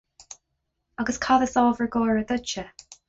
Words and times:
Agus 1.03 1.19
cad 1.25 1.41
is 1.47 1.53
ábhar 1.65 1.91
gáire 1.97 2.23
duitse? 2.33 2.65